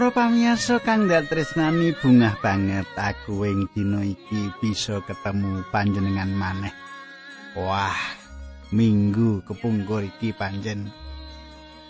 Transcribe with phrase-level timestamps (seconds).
[0.00, 6.72] Para pamirsa kang tresnani bungah banget aku ing dina iki bisa ketemu panjenengan maneh.
[7.52, 8.00] Wah,
[8.72, 10.88] minggu kepungkur iki panjen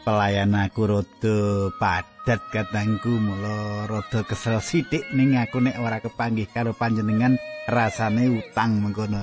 [0.02, 6.74] pelayan aku rada padat katangku mula rada kesel sithik ning aku nek ora kepanggih karo
[6.74, 7.38] panjenengan
[7.70, 9.22] rasane utang mengkono.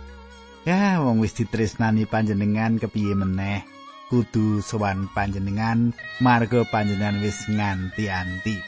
[0.64, 3.77] ya wong wis ditresnani panjenengan kepiye meneh.
[4.08, 8.58] Kudu sowan panjenengan marga panjenengan wis nganti-anti.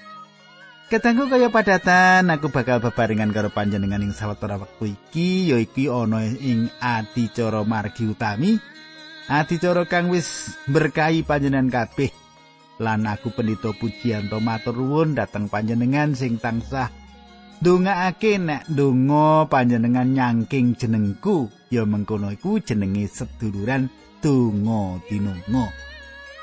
[0.92, 6.68] Ketanggu kaya padatan aku bakal bebarengan karo panjenengan ing sawetara wektu iki yaiku ana ing
[6.82, 8.60] adicara margi utami.
[9.30, 12.10] Adicara kang wis berkahi panjenengan kabeh
[12.80, 16.88] lan aku pendito pujian matur nuwun dhateng panjenengan sing tansah
[17.60, 25.66] ndongaake nek ndonga panjenengan nyangking jenengku ya mengkono iku jenenge seduluran donga tinunga.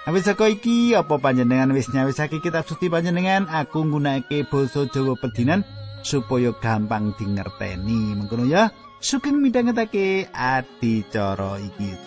[0.08, 5.68] Awis saka iki apa panjenengan wis nyawisake kitab suci panjenengan aku nggunakake basa Jawa pedinan
[6.00, 8.16] supaya gampang dingerteni.
[8.16, 8.72] Mengkono ya,
[9.04, 12.07] sugeng midhangetake adicara iki.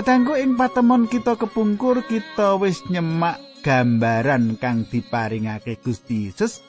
[0.00, 6.64] Katanggu ing patemon kita kepungkur kita wis nyemak gambaran kang diparingake Gusti Yesus.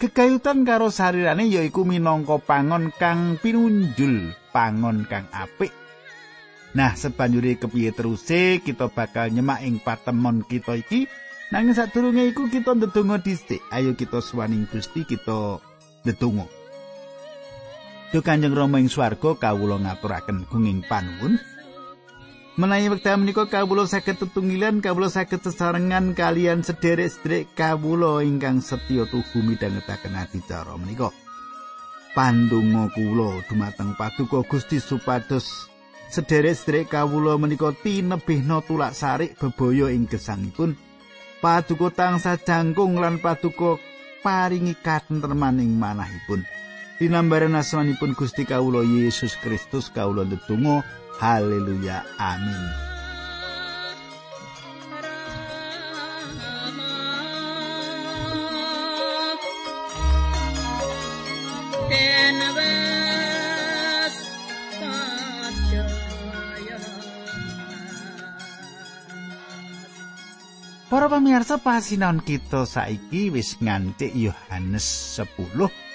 [0.00, 5.68] Kekayutan karo sarirane yaiku minangka pangon kang pinunjul pangon kang apik.
[6.72, 11.04] Nah sebanjuri kepiye teruse kita bakal nyemak ing patemon kita iki.
[11.52, 13.60] Nanging sadurunge iku kita ndedonga dhisik.
[13.68, 15.60] Ayo kita suwaning Gusti kita
[16.08, 16.48] ndedonga.
[18.08, 21.36] Duh Kanjeng Rama ing swarga kawula ngaturaken gunging panuwun
[22.58, 29.38] Menawi wekdal menika kawula saged tetunggilan kawula saged sesarengan kalian sederek-sederek kawula ingkang setya tuhu
[29.46, 31.14] midhangetaken adicara menika.
[32.10, 35.70] Pandonga kula dumateng Paduka Gusti supados
[36.10, 40.74] sederek-sederek kawula menika tinebihna tulak sarik bebaya ing gesangipun.
[41.38, 43.78] Paduka tansah jangkung lan paduka
[44.26, 46.42] paringi katentreman ing manahipun.
[46.98, 52.06] Dinambaran asmanipun Gusti kawula Yesus Kristus kawula ndedonga Haleluya.
[52.20, 52.90] Amin.
[70.90, 75.89] Para pamirsa pasinan kita saiki wis nganti Yohanes 10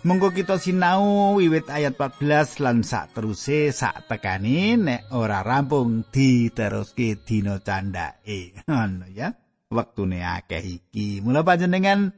[0.00, 7.20] Monggo kita sinau wiwit ayat 14 lan sak teruse sak tekani nek ora rampung diteruske
[7.20, 8.56] dina candake.
[8.70, 9.28] Ngono ya.
[9.68, 11.20] Wektune akeh iki.
[11.20, 12.16] Mula panjenengan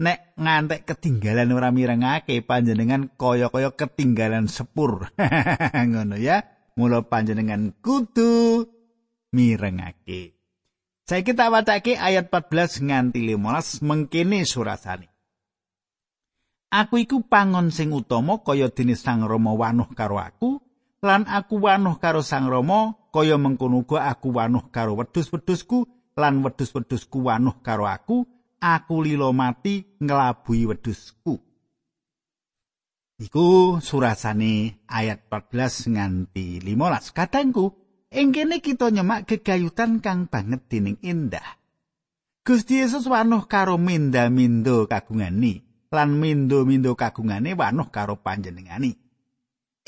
[0.00, 5.12] nek ngantek ketinggalan ora mirengake panjenengan kaya-kaya ketinggalan sepur.
[5.92, 6.40] Ngono ya.
[6.80, 8.64] Mula panjenengan kudu
[9.36, 10.40] mirengake.
[11.04, 15.19] Saiki tak wacake ayat 14 nganti 15 mengkene surasane.
[16.70, 20.62] Aku iku pangon sing utama kaya dene Sang Rama wanuh karo aku,
[21.02, 27.26] lan aku wanuh karo Sang Rama kaya mengkono uga aku wanuh karo wedhus-wedhusku lan wedhus-wedhusku
[27.26, 28.22] wanuh karo aku,
[28.62, 31.42] aku lilo mati ngelabui wedhusku.
[33.18, 37.10] Iku surasane ayat 14 nganti 15.
[37.10, 37.66] Katangku,
[38.14, 41.58] ing kene kita nyemak gegayutan kang banget dening indah.
[42.46, 45.69] Gusti Yesus wanuh karo minda-mindo kagungane.
[45.90, 48.94] Lan mindo-mindo kagungane wanuh karo panjenengani.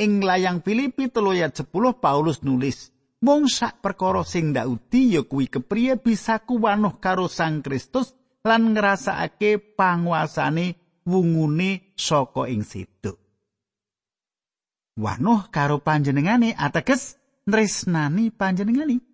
[0.03, 2.91] Ing layang Filipi 3 ayat 10 Paulus nulis,
[3.23, 9.79] "Mung sak perkara sing ndaudi ya kuwi kepriye bisa kuwanuh karo Sang Kristus lan ngrasakake
[9.79, 10.75] panguasane
[11.07, 13.15] wungune saka ing situ."
[14.99, 17.15] Wanuh karo panjenengane ateges
[17.47, 19.12] nresnani panjenengani.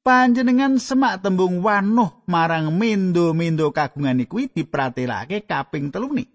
[0.00, 6.28] Panjenengan semak tembung wanuh marang mendo-mendo kagungan kuwi dipratelake kaping telune.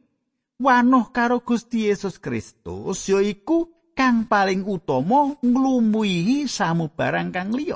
[0.55, 7.75] Wanuh karo Gusti Yesus Kristus yaiku kang paling utama nglumbuhi samubarang kang liya.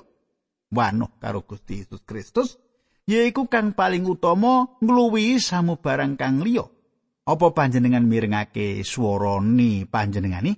[0.71, 2.55] Wanuh karo Gusti Yesus Kristus
[3.09, 6.69] yaiku kang paling utama ngluwihi samubarang kang liya.
[7.29, 10.55] Apa panjenengan mirengake swarane panjenengani?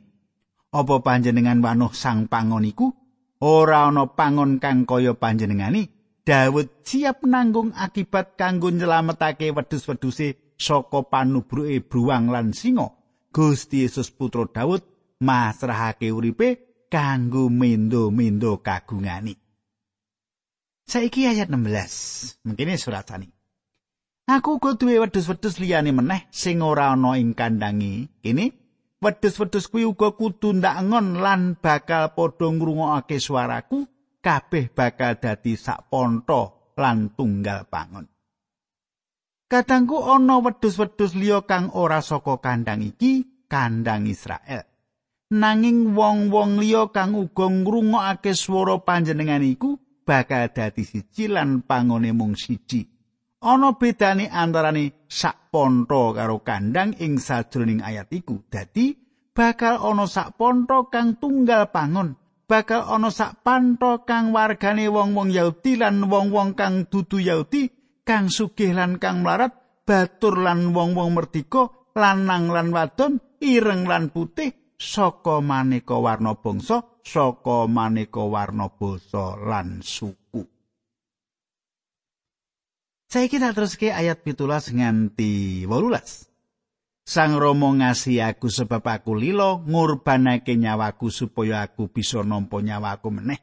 [0.71, 3.00] Apa panjenengan wanuh sang pangon iku?
[3.41, 5.89] Ora ana pangon kang kaya panjenengani
[6.21, 12.93] Daud siap nanggung akibat kanggo nyelametake wedhus-wedhuse saka panubruke bruwang lan singa
[13.33, 14.85] Gusti Yesus putra Daud
[15.17, 19.33] masrahake uripe kanggo mendo-mendo kagungani.
[20.83, 22.43] Saiki ayat 16.
[22.43, 23.31] Mungkin surat tani.
[24.27, 28.11] Aku uga duwe wedhus-wedhus liyane meneh sing ora ana ing kandangi.
[28.19, 28.60] Kene
[29.01, 30.77] wedhus-wedhus kuwi uga kudu ndak
[31.17, 33.89] lan bakal padha ngrungokake suaraku,
[34.21, 38.05] kabeh bakal dadi sak ponto lan tunggal pangon.
[39.49, 44.63] Kadangku ana wedhus-wedhus liya kang ora saka kandang iki, kandang Israel.
[45.31, 49.75] Nanging wong-wong liya kang uga ngrungokake swara panjenengan iku
[50.07, 52.90] bakal dadi siji lan pangone mung siji.
[53.41, 58.45] Ana bedane antarane sak ponto karo kandang ing sajroning ayat iku.
[58.45, 58.93] Dadi
[59.33, 62.13] bakal ana sak ponto kang tunggal pangon,
[62.45, 67.65] bakal ana sak panto kang wargane wong-wong Yahudi lan wong-wong kang dudu Yahudi
[68.05, 71.65] kang sugih lan kang mlarat, batur lan wong-wong merdika,
[71.97, 79.81] lanang lan wadon, ireng lan putih saka maneka warna bangsa, saka maneka warna basa lan
[79.81, 80.60] suku.
[83.11, 86.31] Saiki tak teruske ayat pitulas nganti wolulas.
[87.03, 93.35] Sang Romo ngasih aku sebab aku lilo ngurbanake nyawaku supaya aku bisa nampa nyawaku meneh.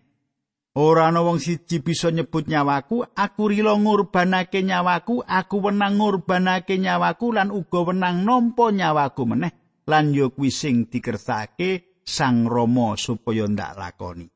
[0.73, 7.37] Ora ana wong siji bisa nyebut nyawaku, aku rila ngurbanake nyawaku, aku wenang ngurbanake nyawaku
[7.37, 9.53] lan uga wenang nampa nyawaku meneh.
[9.85, 14.33] Lan yo kuwi sing dikersake Sang Rama supaya ndak lakoni.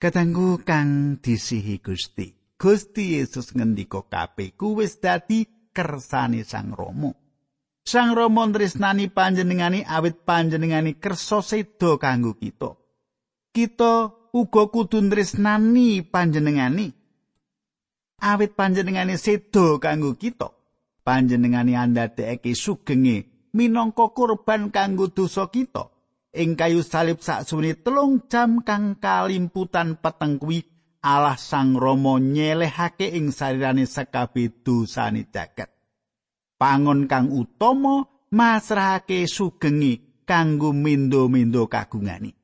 [0.00, 2.37] Katanggu kang disihi Gusti.
[2.58, 7.14] Gusti Yesus ngendika kabeh kuwi wis dadi kersane Sang Rama.
[7.86, 12.74] Sang Rama tresnani panjenengani awit panjenengani kersa seda kanggo kita.
[13.54, 16.90] Kita uga kudu tresnani panjenengani
[18.26, 20.50] awit panjenengani sedo kanggo kita
[21.06, 25.94] panjenengani andadekake sugenge minangka kurban kanggo dosa kita
[26.34, 33.30] ing kayu salib saksune telung jam kang kalimputan peteng kuwi Allah Sang Rama nyelehake ing
[33.30, 35.70] sarirane sakabeh dosane jagat.
[36.58, 38.02] Pangon kang utama
[38.34, 42.34] masrahake sugenge kanggo mindo-mindo kagungane.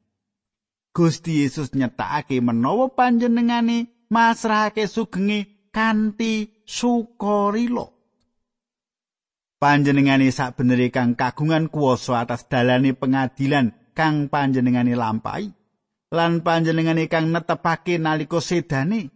[0.95, 7.91] Gusti Yesus nyetakake menawa panjenengane masrahake sugenge kanthi sukarila.
[9.59, 15.64] Panjenengane sakbenere kang kagungan kuwasa atas dalane pengadilan kang panjenengane lampahi
[16.15, 19.11] lan panjenengane kang netepake nalika sedane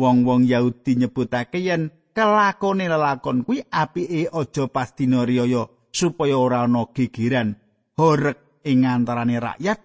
[0.00, 5.22] wong-wong Yahudi nyebutake yen kelakone lelakon kuwi apike aja pas dina
[5.92, 7.56] supaya ora ana gegeran
[7.98, 9.78] horek ing antarane rakyat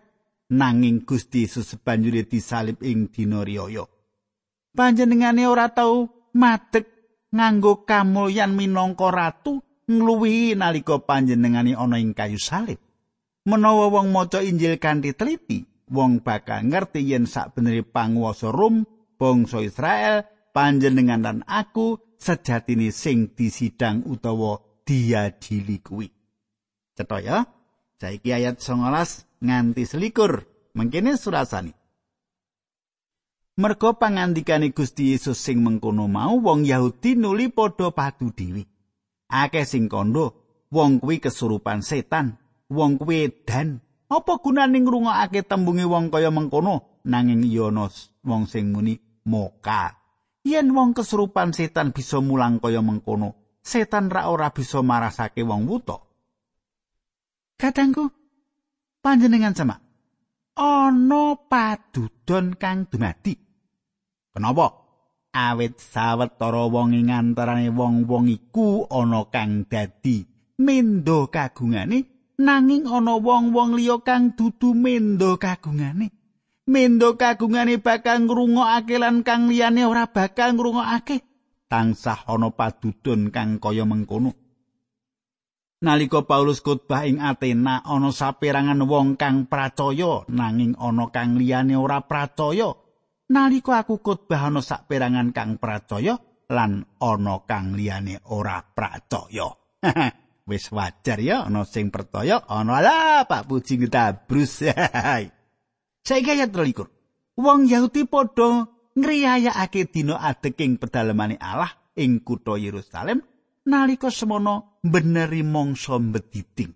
[0.53, 3.83] nanging Gusti Yesus banjure disalib ing dina riyaya.
[4.73, 6.85] Panjenengane ora tau madeg
[7.33, 12.77] nganggo kamulyan minangka ratu ngluwihi nalika panjenengane ana ing kayu salib.
[13.43, 18.87] Menawa wong maca Injil kanthi teliti, wong bakal ngerti yen sakbenere panguwasa Rom,
[19.19, 20.23] bangsa Israel,
[20.55, 26.07] panjenengan lan aku sejatine sing disidang utawa diadili kuwi.
[26.93, 27.37] Cetha ya.
[27.97, 30.43] Saiki ayat 19 nganti selikur
[30.75, 31.71] mengkene surasani
[33.53, 38.65] Merga pangandikane Gusti Yesus sing mengkono mau wong Yahudi nuli padha padu dhewe.
[39.29, 40.33] Akeh sing kandha
[40.73, 42.41] wong kuwi kesurupan setan,
[42.73, 43.77] wong kuwi dan
[44.13, 49.97] apa gunane ngrungokake tembunge wong kaya mengkono nanging Yonos wong sing muni moka.
[50.43, 55.97] Yen wong kesurupan setan bisa mulang kaya mengkono, setan ra ora bisa marasake wong wuta.
[57.57, 58.11] Kadangku
[59.03, 59.75] panjenengan sama
[60.53, 63.33] ana padudon kang dumadi
[64.29, 64.85] kenapa
[65.33, 70.21] awit sawetara wong ing antarane wong-wong iku ana kang dadi
[70.61, 72.12] mendo kagungane
[72.43, 76.11] nanging ana wong-wong liya kang dudu mendo kagungane
[76.67, 81.23] mendo kagungane bakal ngrungokake lan kang liyane ora bakal ngrungokake
[81.71, 84.43] tansah ana padudon kang kaya mengkono
[85.83, 91.99] Nalika Paulus khotbah ing Athena ana saperangan wong kang pracaya nanging ana kang liyane ora
[91.99, 92.71] pracaya.
[93.27, 96.15] Nalika aku khotbah ana saperangan kang pracaya
[96.47, 99.51] lan ana kang liyane ora pracaya.
[100.43, 104.67] Wis wajar ya ana sing percaya ana lah Pak Puji ngetabrus.
[106.07, 107.39] Saiki ayat 23.
[107.39, 113.23] Wong Yahudi padha ngriyayakake dina adeking pedalemane Allah ing kutha Yerusalem
[113.63, 116.75] nalika semono beneri mangsa mbediting.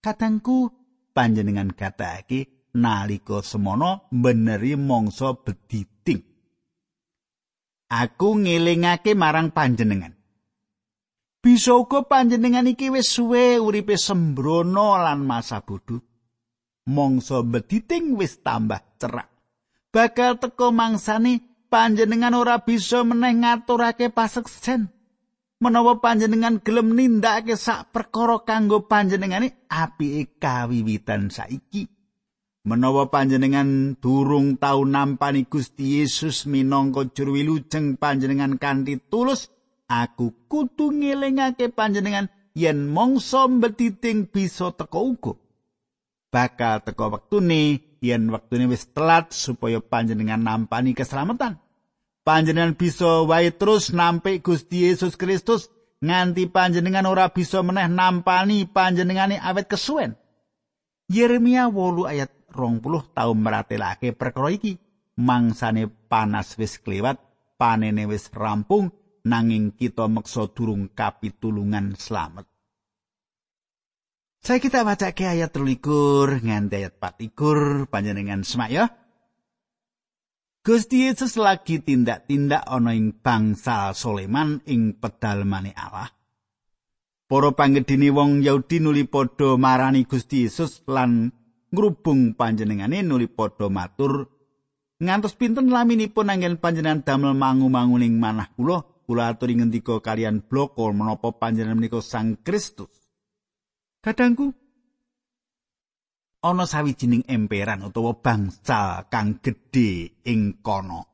[0.00, 0.72] Katangku
[1.12, 6.24] panjenengan katake nalika semono beneri mangsa bediting.
[7.92, 10.19] Aku ngelingake marang panjenengan.
[11.40, 16.10] Bisa uga panjenengan iki wis suwe uripe sembrono lan masa bodho.
[16.90, 19.30] mangsa bediting wis tambah cerak.
[19.90, 24.90] Bakal teko mangsane panjenengan ora bisa meneh ngaturake paseksen.
[25.60, 31.84] Menawa panjenengan gelem nindakake sak perkara kanggo panjenengane apike kawiwitan saiki.
[32.64, 39.52] Menawa panjenengan durung tau nampani Gusti Yesus minangka juru wilujeng panjenengan kanthi tulus,
[39.90, 45.34] aku kudu ngelingake panjenengan yen mangsa mbetiting bisa teko uga.
[46.30, 51.58] Bakal teko wektune yen wektune wis telat supaya panjenengan nampani keselamatan.
[52.30, 59.40] panjenengan bisa wae terus nampik Gusti Yesus Kristus nganti panjenengan ora bisa meneh nampani panjenengane
[59.40, 60.14] awet kesuwen.
[61.10, 64.78] Yeremia 8 ayat 20 tau meratelake perkara iki.
[65.20, 67.20] Mangsane panas wis kliwat,
[67.60, 68.88] panene wis rampung,
[69.26, 72.46] nanging kita meksa durung kapitulungan slamet.
[74.40, 78.88] Saya kita baca ke ayat 23 nganti ayat 24 panjenengan semak ya.
[80.60, 86.08] Gusti Yesus lagi tindak-tindak ana ing bangsa Soleman ing pedalmane Allah.
[87.28, 91.32] Para panggedhene wong Yahudi nuli padha marani Gusti Yesus lan
[91.70, 94.28] ngrubung panjenengane nuli padha matur
[95.00, 101.34] ngantos pinten laminipun anggen panjenengan damel mangu-manguning manah kula kula aturi ngendika kalian bloko menapa
[101.34, 102.94] panjenengan menika Sang Kristus.
[103.98, 104.54] Kadangku
[106.46, 111.10] ana sawijining emperan utawa bangsa kang gedhe ing kono.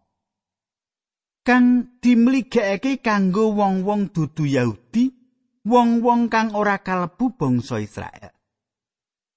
[1.40, 5.08] Kang dimligekake kanggo wong-wong dudu Yahudi,
[5.64, 8.28] wong-wong kang ora kalebu bangsa Israel.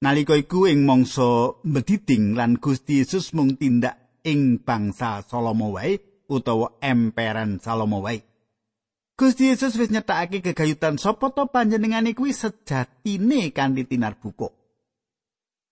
[0.03, 5.95] Nalika iku ing mangsa mediting lan Gusti Yesus mung tindak ing bangsa Salomo wae
[6.27, 8.28] utawa emperan Salomo wae.
[9.19, 14.47] Gusti Yesus wis nyetakake gegayutan sapa to panjenengane kuwi sejatine kanthi tinar buka.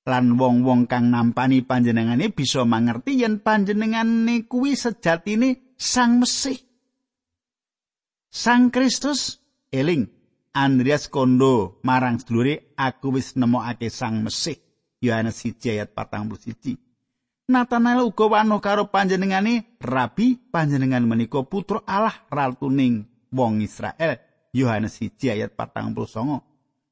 [0.08, 6.58] lan wong-wong kang nampani panjenengane bisa mangerti yen panjenengane kuwi sejatine Sang Mesih.
[8.34, 9.38] Sang Kristus
[9.70, 10.10] eling
[10.56, 14.58] Andreas kondo marang sedulure aku wis nemokake Sang Mesih.
[14.98, 16.76] Yohanes 1 ayat 41.
[17.48, 24.20] Natanael uga wano karo panjenengane Rabi panjenengan menika putra Allah ratuning wong Israel.
[24.56, 25.96] Yohanes 1 ayat 49.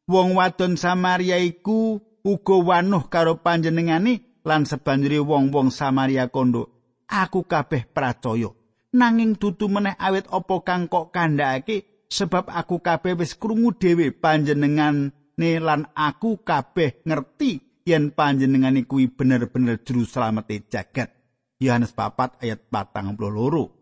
[0.06, 6.70] Wong wadon Samaria iku uga wanuh karo panjenengane lan sebanjuri wong-wong Samaria kondo
[7.10, 8.50] aku kabeh percaya
[8.94, 15.51] nanging dudu meneh awet apa kang kok kandhake sebab aku kabeh wis krungu dhewe panjenengane
[15.62, 21.13] lan aku kabeh ngerti yen panjenengane kuwi bener-bener juru slamete jagat
[21.62, 23.75] Yohanes 4 ayat 42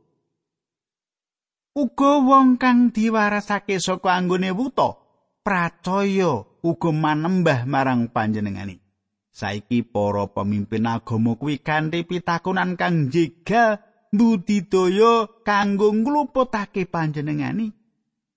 [1.73, 4.93] Uga wong kang diwarasake saka anggone wuta
[5.41, 8.77] pracaya uga manembah marang panjenengane.
[9.33, 13.81] Saiki para pemimpin agama kuwi kanthi pitakonan kang jegal
[14.13, 17.73] budidaya kanggo ngluputake panjenengane.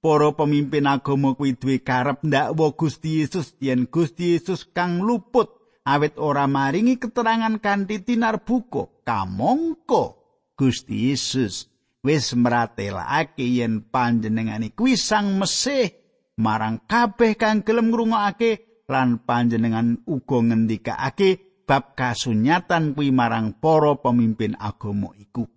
[0.01, 5.53] Para pemimpin agama kuwi duwe karep ndakwa Gusti Yesus yen Gusti Yesus kang luput
[5.85, 8.89] awit ora maringi keterangan kanthi tinar buka.
[9.05, 10.17] Kamangka
[10.57, 11.69] Gusti Yesus
[12.07, 15.91] wis mratelake yen panjenengane kuwi Sang Mesih
[16.39, 24.55] marang kabeh kang gelem ngrungokake lan panjenengan uga ngendikake bab kasunyatan kuwi marang para pemimpin
[24.55, 25.51] agama iku.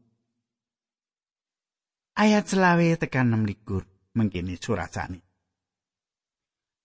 [2.18, 3.86] Ayat selawe tekan 6 likur
[4.18, 5.24] mengkini surasane.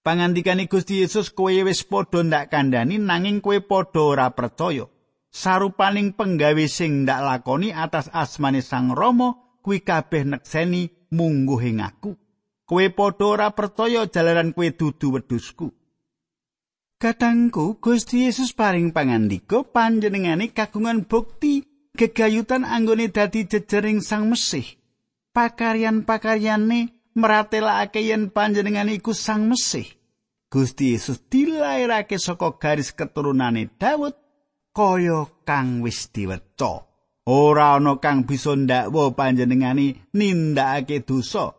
[0.05, 4.85] Pangandikane Gusti Yesus kowe wis padha ndak kandhani nanging kowe padha ora percaya.
[5.35, 12.13] Sarupaning penggawe sing ndak lakoni atas asmane Sang Rama kuwi kabeh nekseni mungguh ing aku.
[12.69, 15.73] Kowe padha ora percaya jalaran kowe dudu wedhusku.
[17.01, 21.65] Katangku Gusti Yesus paring pangandika panjenengane kagungan bukti
[21.97, 24.65] gegayutan anggone dadi jejering Sang Mesih.
[25.35, 29.85] Pakaryan-pakaryane meratelake yen panjenengane iku Sang Mesih.
[30.49, 34.15] Gusti Yesus dilairake saka garis keturunane Daud
[34.71, 36.94] kaya kang wis diweca.
[37.25, 41.57] Ora ana kang bisa ndakwa panjenengane nindakake dosa.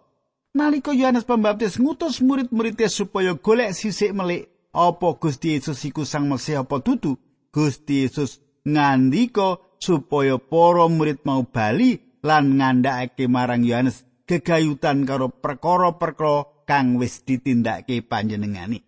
[0.53, 6.63] Nalika Yohanes Pembaptis ngutus murid-muridnya supaya golek sisik melik apa Gusti Yesus iku Sang Mesih
[6.63, 7.17] apa dudu,
[7.49, 16.65] Gusti Yesus ngandika supaya para murid mau bali lan ngandhakake marang Yohanes gegayutan karo perkara-perkara
[16.69, 18.85] kang wis ditindakake panjenengane.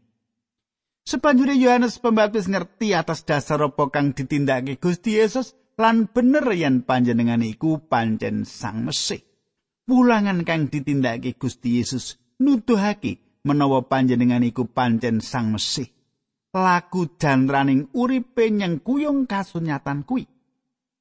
[1.09, 7.53] Sepanjure Yohanes Pembaptis ngerti atas dasar apa kang ditindakake Gusti Yesus lan bener yen panjenengane
[7.53, 9.21] iku pancen Sang Mesih.
[9.87, 15.87] Pulangan kang ditindakake Gusti Yesus nuduhake menawa panjenengan iku pancen Sang Mesih.
[16.57, 20.25] laku janraning uripe nyengkuyung kasunyatan kuwi.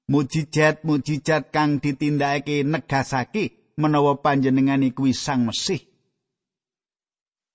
[0.07, 5.83] Mujijat-mujijat kang ditindakake negasake menawa panjenengane kuwi Sang Mesih.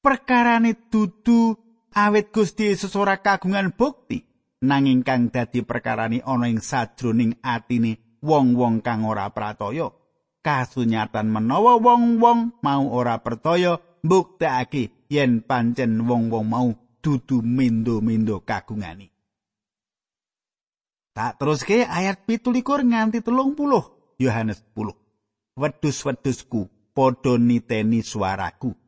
[0.02, 1.56] Perkarane dudu
[1.94, 4.26] awit Gusti Yesus ora kagungan bukti,
[4.62, 9.90] nanging kang dadi perkarane ana ing sajroning atine wong-wong kang ora pratoya.
[10.42, 16.70] Kasunyatan menawa wong-wong mau ora percaya mbuktekake yen pancen wong-wong mau
[17.02, 19.10] dudu mindo-mindo kagungani.
[21.12, 24.96] Tak teruske ayat pitulikur nganti telung puluh Yohanes 10.
[25.60, 28.81] Wedus-wedusku padha niteni suaraku.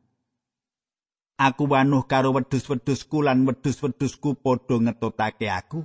[1.34, 5.82] Aku wanuh karo wedus-wedusku lan wedus-wedusku padha ngetotake aku.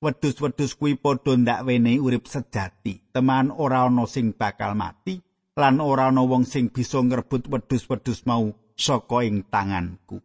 [0.00, 3.12] Wedus-wedus kuwi padha ndak wenehi urip sejati.
[3.12, 5.20] Teman ora ana sing bakal mati
[5.60, 10.24] lan ora ana wong sing bisa ngrebut wedus-wedus mau saka ing tanganku.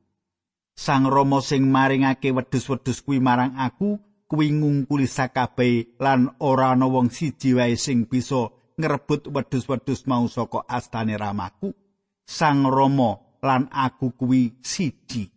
[0.76, 7.12] Sang Rama sing maringake wedhus-wedhus kuwi marang aku kuwi ngungkuli sakabehe lan ora ana wong
[7.12, 11.76] siji wae sing bisa ngrebut wedhus-wedhus mau saka astane Ramaku.
[12.24, 15.30] Sang Rama lan aku kuwi siji.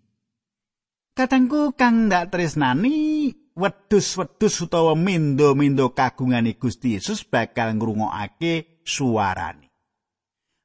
[1.13, 9.69] Katengku kang ndak tresnani wedhus-wedhus utawa mindo-mindo kagungane Gusti Yesus bakal ngrungokake suarane.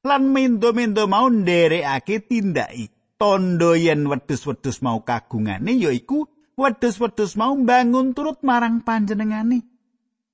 [0.05, 2.85] Lan mindo-mindo mau nderekake tindaki
[3.17, 9.65] tondo yen wedhus-wedhus mau kagungane yaiku wedhus-wedhus mau bangun turut marang panjenengane.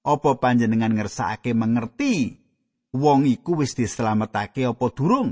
[0.04, 2.36] Apa panjenengan ngersakake mengerti
[2.92, 5.32] wong iku wis dislametake apa durung?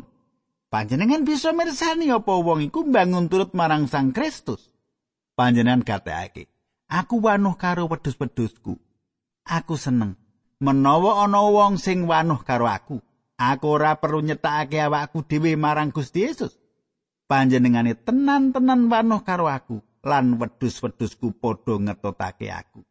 [0.67, 4.67] Panjenengan bisa mirsani apa wong iku bangun turut marang Sang Kristus.
[5.37, 6.51] Panjenengan gatekake,
[6.91, 8.75] aku wanuh karo wedhus-wedhusku.
[9.47, 10.19] Aku seneng
[10.59, 12.99] menawa ana wong sing wanuh karo aku.
[13.37, 16.57] Aku ora perlu nyetakake awakku dhewe marang Gusti Yesus.
[17.27, 22.81] panjenengane tenan-tenan wanuh karo aku lan wedhus-wedhusku padha ngetotake aku.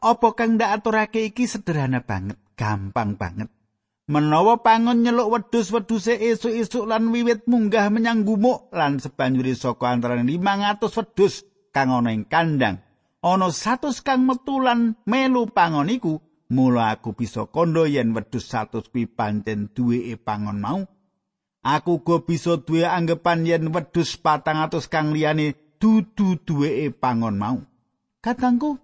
[0.00, 3.48] Apa kang ndak aturake iki sederhana banget, gampang banget.
[4.04, 10.92] Menawa pangon nyeluk wedhus-wedhuse esuk-esuk lan wiwit munggah menyang gumuk lan sebanjuri saka antarané 500
[10.92, 12.84] wedhus kang ana ing kandang,
[13.24, 16.20] ana 100 kang metu lan melu pangon iku,
[16.52, 20.84] mula aku bisa kondo yen wedhus 100 kuwi pancen duweke pangon mau.
[21.64, 27.56] Aku go bisa duwe anggapan yen wedhus 400 kang liyane dudu duweke pangon mau.
[28.20, 28.76] Katangku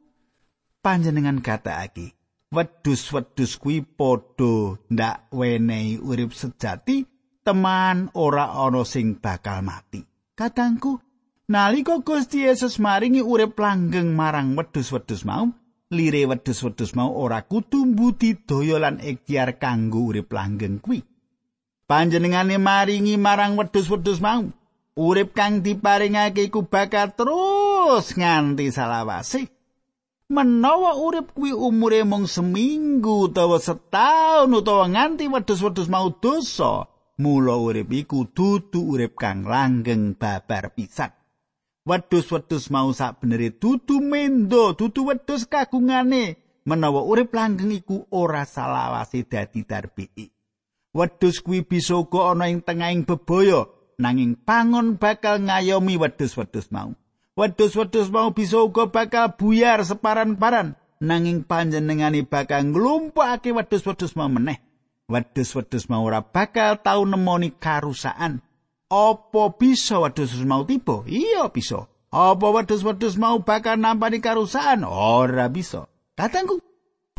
[0.81, 2.20] panjenengan gatekake
[2.51, 7.07] wedhus-wedhus kuwi padha ndak wenehi urip sejati
[7.47, 10.03] teman ora ana sing bakal mati.
[10.35, 10.99] Katangku
[11.47, 15.47] nalika Gusti Yesus maringi urip langgeng marang wedhus-wedhus mau,
[15.95, 21.07] lire wedhus-wedhus mau ora kudu mbudidaya lan ikhtiar kanggo urip langgeng kuwi.
[21.91, 24.47] panjenengane maringi marang wedhus-wedhus mau
[24.95, 29.51] urip kang diparingake iku bakal terus nganti salawase
[30.31, 36.87] menawa urip kuwi umure mung seminggu utawa setahun utawa nganti wedhus-wedhus mau dosa
[37.19, 41.11] mula urip iku dudu urip kang langgeng babar pisan.
[41.83, 49.27] Wedhus-wedhus mau sak benere dudu mendo dudu wedhus kagungane menawa urip langgeng iku ora salawase
[49.27, 50.31] dadi darbiki
[50.95, 53.67] wedhus kuwi bisa uga ana ing tengahing bebaya
[53.99, 56.95] nanging pangon bakal ngayomi wedhus-wedhus mau
[57.39, 60.79] wedhus-wedhus mau bisa uga bakal buyar separan-paran.
[61.01, 64.61] Nanging panjenengane bakal nglumpukake wedhus-wedhus mau meneh.
[65.11, 68.45] Wedhus-wedhus mau ora bakal tau nemoni karusakan.
[68.91, 71.07] Apa bisa wedhus mau tiba?
[71.07, 71.87] Iya bisa.
[72.11, 74.83] Apa wedhus-wedhus mau bakal nampani karusakan?
[74.87, 75.87] Ora bisa.
[76.19, 76.61] Katangku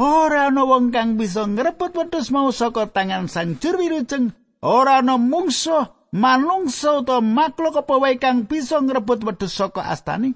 [0.01, 4.33] Ora ana wong kang bisa ngrebut wedhus mau saka tangan sang jur wirujeng.
[4.65, 10.35] Ora ana mungsuh, manungsa utawa makhluk apa wae kang bisa ngrebut wedhus saka astani.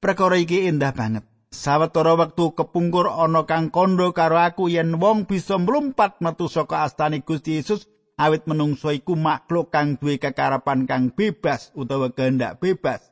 [0.00, 1.24] Perkara iki indah banget.
[1.50, 7.24] Sawetara wektu kepungkur ana kang kondo karo aku yen wong bisa mlumpat metu saka astani
[7.24, 7.88] Gusti Yesus
[8.20, 13.08] awit menungso iku makhluk kang duwe kekarapan kang bebas utawa kehendak bebas.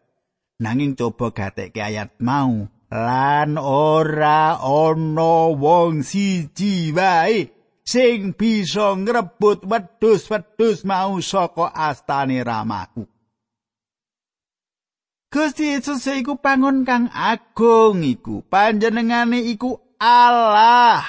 [0.61, 2.69] Nanging coba gatekke ayat mau.
[2.95, 7.51] lan ora ana wong siji wae
[7.85, 13.05] sing bisa ngrebut wedhus-wedhus mau saka astane ramaku.
[15.29, 18.47] Gusti Yesus iku pangon kang agung iku.
[18.47, 21.03] Panjenengane iku Allah.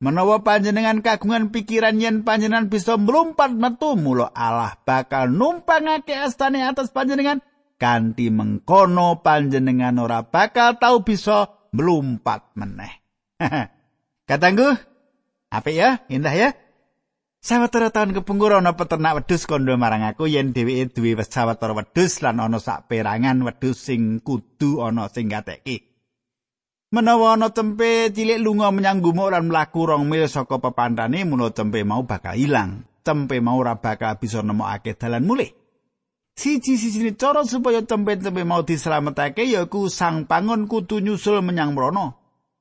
[0.00, 6.88] Menawa panjenengan kagungan pikiran yen panjenengan bisa mlumpat metu mula Allah bakal numpangake astane atas
[6.88, 7.44] panjenengan
[7.76, 12.96] kanthi mengkono panjenengan ora bakal tau bisa mlumpat meneh.
[14.28, 14.72] Katanggu,
[15.50, 16.50] apik ya, indah ya.
[17.40, 22.36] Sawetara taun kepungkur ana peternak wedhus kandha marang aku yen dheweke duwe sawetara wedhus lan
[22.36, 25.88] ana saperangan wedhus sing kudu ana sing gatekke.
[26.92, 31.80] Menawa ana tempe cilik lunga menyang gumuk lan mlaku rong mil saka pepantane mulo tempe
[31.80, 32.84] mau bakal ilang.
[33.00, 35.48] Tempe mau ora bakal bisa nemokake dalan mulih.
[36.36, 42.19] Siji-sijine cara supaya tempe-tempe mau dislametake yaiku sang pangon kudu nyusul menyang mrono.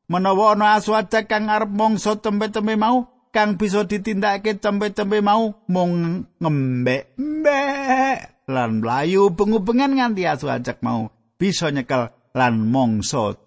[0.10, 0.98] Menawa ana asu
[1.30, 8.18] kang arep mangsa tempe-tempe mau, kang bisa ditindakake tempe-tempe mau mung ngembek mbek
[8.50, 13.38] lan mlayu bengu-bengan nganti asu ajak mau bisa nyekel lan mongso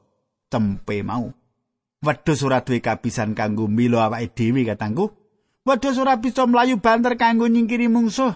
[0.47, 1.35] tempe mau.
[2.03, 5.11] Wedhus ora duwe kabisan kanggo milo awake dhewe katangku.
[5.67, 8.35] Wedhus ora bisa mlayu banter kanggo nyingkiri mungsuh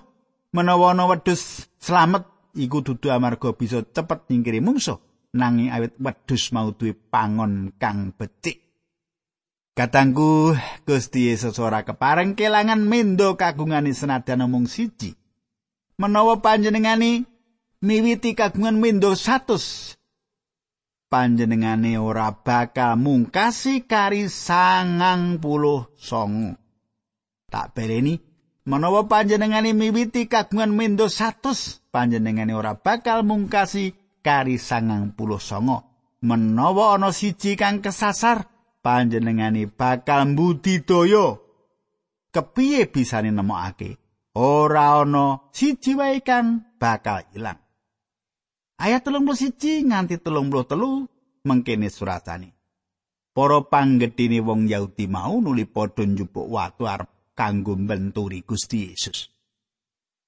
[0.55, 2.25] menawa ana wedhus slamet
[2.57, 4.97] iku dudu amarga bisa cepet nyingkiri mungsuh
[5.37, 8.67] nanging awit wedhus mau duwe pangon kang becik
[9.77, 10.57] Katangku
[10.89, 15.13] Gusti Yesus ora kepareng kelangan mendo kagungane senajan mung siji.
[16.01, 17.29] Menawa panjenengane
[17.85, 20.01] miwiti kagungan mendo 100
[21.13, 26.57] panjenengane ora bakal mungkasi kari sangang puluh songo.
[27.53, 28.17] Tak beleni,
[28.65, 33.93] menawa panjenengane miwiti kagungan mendo 100 panjenengane ora bakal mungkasi
[34.27, 36.11] kari sangang puluh songo.
[36.27, 38.51] Menawa ana siji kang kesasar,
[38.83, 41.39] panjenengane bakal mbudidaya.
[42.35, 44.03] Kepiye bisane nemokake?
[44.35, 47.63] Ora ana siji wae kang bakal ilang.
[48.83, 52.51] Ayat 31 nganti 33 mengkene suratane.
[53.31, 59.36] Para panggedhine wong Yahudi mau nuli padha njupuk watu arep kanggo mbenturi Gusti Yesus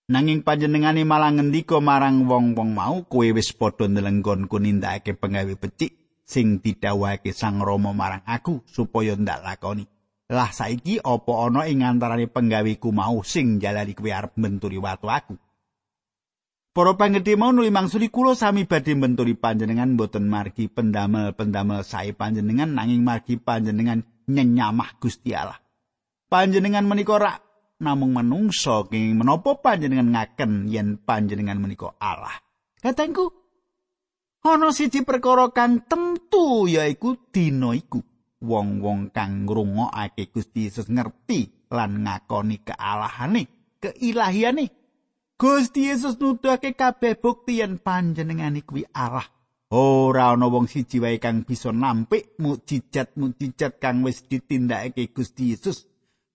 [0.08, 6.64] nanging panjenengane malah ngendika marang wong-wong mau kowe wis padha nelenggonku nindakake pengawe becik sing
[6.64, 9.84] didhawuhake Sang Rama marang aku supaya ndak lakoni.
[10.28, 15.36] Lah saiki apa ana ing antarané penggaweku mau sing jalari kuwi arep menturi watu aku?
[16.76, 22.76] Para panggedhe mau nuli mangsuli kula sami badhe menturi panjenengan boten margi pendamel-pendamel sae panjenengan
[22.76, 25.56] nanging margi panjenengan nyenyamah Gusti Allah.
[26.28, 27.47] Panjenengan menika rak
[27.78, 32.34] namung menungso kenging menapa panjenengan ngaken yen panjenengan menika Allah.
[32.78, 33.30] Katengku,
[34.42, 38.02] ana siji perkara kang tentu yaiku dina iku.
[38.38, 44.70] Wong-wong kang ngrungokake Gusti Yesus ngerti lan ngakoni kealahane keilahiyane.
[45.38, 49.26] Gusti Yesus nuduhake kabeh bukti yen panjenengane kuwi Allah.
[49.74, 55.87] Ora ana wong siji wae kang bisa nampik mukjizat-mukjizat kang wis ditindakake Gusti Yesus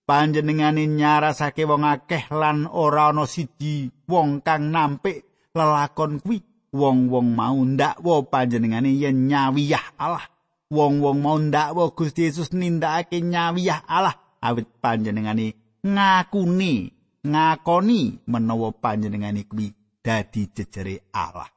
[0.04, 5.24] panjenengane nyarasake wong akeh lan ora ana siji wong kang nampik
[5.56, 6.38] lelakon kuwi
[6.74, 10.26] wong-wong mau ndakwa panjenengane yen nyawiyah Allah.
[10.74, 15.54] Wong-wong mau ndakwa Gusti Yesus nindakake nyawiyah Allah awit panjenengane
[15.86, 19.70] ngakuni, ngakoni menawa panjenengane kuwi
[20.02, 21.48] dadi jejere Allah.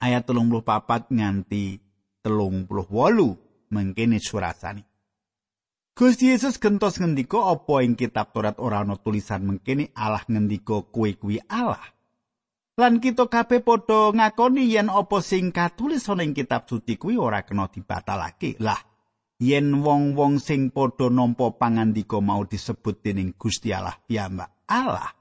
[0.00, 1.64] Ayat 34 nganti
[2.24, 3.36] 38
[3.74, 4.89] mengkene surasane.
[5.98, 8.56] Gusti Yesus gentos ngendika apa ing kitab Taurat?
[8.62, 11.82] Ora ana tulisan mengkene Allah ngendika kowe kuwi Allah.
[12.80, 17.44] lan kita kabeh padha ngakoni yen apa sing katulis ana ing kitab suci kuwi ora
[17.44, 18.56] kena dibatalake.
[18.56, 18.80] Lah
[19.36, 25.12] yen wong-wong sing padha nampa pangandika mau disebut dening Gusti Allah piyambak Allah.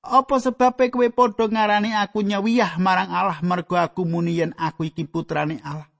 [0.00, 5.04] Apa sebabe kowe padha ngarani aku nyawiyah marang Allah mergo aku muni yen aku iki
[5.04, 5.90] putrane Allah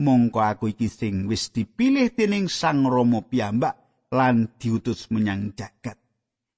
[0.00, 3.74] mongko aku iki sing wis dipilih dening Sang Rama piyambak
[4.14, 5.98] lan diutus menyang jagat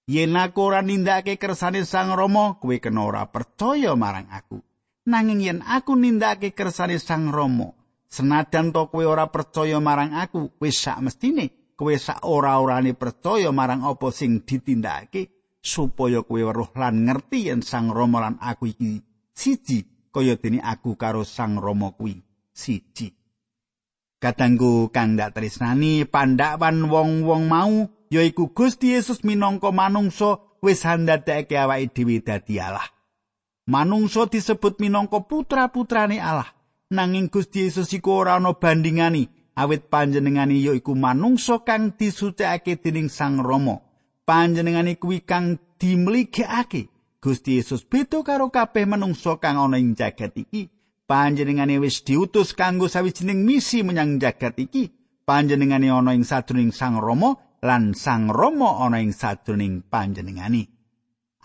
[0.07, 4.63] Yen aku ora nindakake kersane Sang Rama, kowe kena ora percaya marang aku.
[5.11, 7.75] Nanging yen aku nindakake kersane Sang Rama,
[8.07, 13.83] senajan to kowe ora percaya marang aku, wis sak mestine kowe sak ora-orane percaya marang
[13.83, 19.03] apa sing ditindakake supaya kowe weruh lan ngerti yen Sang Rama lan aku iki
[19.35, 22.15] siji kaya dene aku karo Sang Rama kuwi
[22.55, 23.16] siji.
[24.17, 31.93] Kadangku kang dak tresnani pandhawan wong-wong mau yaiku Gusti Yesus minangka manungsa wis handadake awake
[31.93, 32.89] dhewe dadi Allah.
[33.69, 36.49] Manungsa disebut minangka putra-putrane Allah.
[36.89, 43.45] Nanging Gusti Yesus iku ora ana bandingani awit panjenengane yaiku manungsa kang disucikake dening Sang
[43.45, 43.85] Rama.
[44.25, 46.89] Panjenengane kuwi kang dimligekake.
[47.21, 50.73] Gusti Yesus beda karo kabeh manungsa kang ana ing jagat iki.
[51.07, 54.91] Panjenengane wis diutus kanggo sawijining misi menyang jagat iki.
[55.23, 60.67] Panjenengane ana ing sadurunging Sang Rama lan Sang Rama ana ing sajroning panjenengani.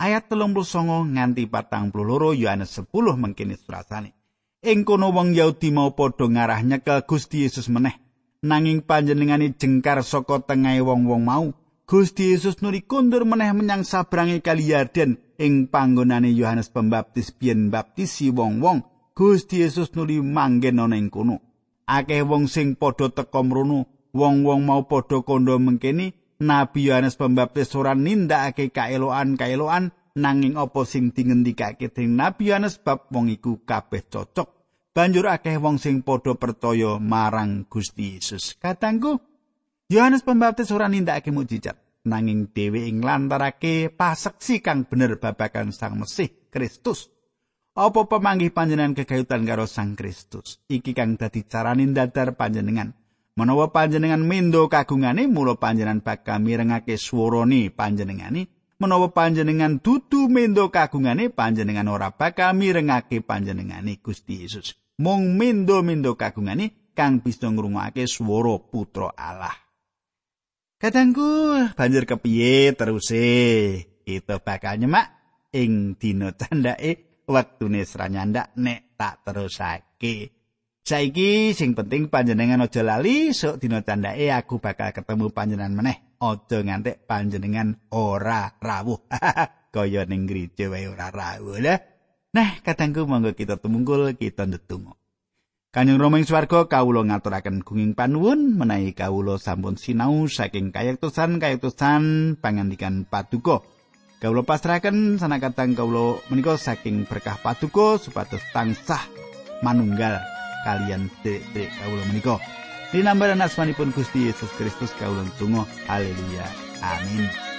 [0.02, 4.17] Ayat 39 nganti 42 Yohanes 10 mengkini surasane.
[4.65, 8.02] Ing kono wong Yahudi mau padha ngarah nyekel Gusti Yesus meneh.
[8.41, 11.54] Nanging panjenengani jengkar saka tengahe wong-wong mau,
[11.86, 18.34] Gusti Yesus nuli kundur meneh menyang sabrangi kali Yarden ing panggonane Yohanes Pembaptis biyen baptisi
[18.34, 18.90] wong-wong.
[19.21, 21.38] Gusti Yesus nuli manggen ana ing kono.
[21.86, 26.10] Akeh wong sing padha teka mrono, wong-wong mau padha kandha mengkeni,
[26.41, 33.29] Nabi Yohanes Pembaptis ora nindakake kaeloan-kaeloan nanging apa sing dingendikake dening Nabi Yohanes bab wong
[33.29, 34.49] iku kabeh cocok.
[34.89, 38.57] Banjur akeh wong sing padha percaya marang Gusti Yesus.
[38.57, 39.21] Katangku,
[39.93, 41.77] Yohanes Pembaptis ora nindakake mujizat,
[42.10, 47.20] nanging dhewe ing lantarake paseksi kang bener babagan Sang Mesih Kristus.
[47.71, 50.60] Apa pemanggih panjenengan kegayutan karo Sang Kristus?
[50.67, 52.91] Iki kang dadi carane dadar panjenengan.
[53.39, 58.51] Menawa panjenengan mendo kagungane, mula panjenengan bakal mirengake swarane panjenengane.
[58.75, 64.75] Menawa panjenengan dudu mendo kagungane, panjenengan ora bakal mirengake panjenengane Gusti Yesus.
[64.99, 69.55] Mung mendo-mendo kagungane kang bisa ngrungokake swara Putra Allah.
[70.75, 73.23] Kadangku banjur kepiye teruse
[74.03, 75.07] kita bakal nyemak
[75.55, 80.36] ing dina candake wektune sranyandak nek tak terusake.
[80.82, 85.98] Saiki sing penting panjenengan aja lali sok dina candake aku bakal ketemu panjenengan meneh.
[86.22, 89.10] Aja ngantek panjenengan ora rawuh.
[89.74, 91.80] Kaya ning gereja wae ora rawuh lah.
[92.32, 94.96] Nah, kadangku monggo kita tumungkul kita ndedonga.
[95.72, 102.36] Kanjeng Rama ing swarga kawula ngaturaken gunging panuwun menawi kawula sampun sinau saking kayektosan kayektosan
[102.44, 103.63] pangandikan paduka.
[104.21, 109.01] Kawula pasrahaken sanakatang kawula menika saking berkah paduka supados tansah
[109.65, 110.21] manunggal
[110.62, 112.38] kalian dek-dek kawula menika.
[112.93, 115.65] Dinambaran asmanipun Gusti Yesus Kristus kawula tunggu.
[115.89, 116.45] Haleluya.
[116.86, 117.50] Amin.